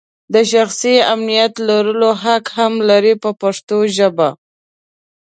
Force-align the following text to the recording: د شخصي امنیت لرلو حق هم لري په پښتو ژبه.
د 0.33 0.35
شخصي 0.51 0.95
امنیت 1.13 1.53
لرلو 1.67 2.09
حق 2.23 2.45
هم 2.57 2.73
لري 2.89 3.13
په 3.23 3.29
پښتو 3.41 3.77
ژبه. 3.97 4.29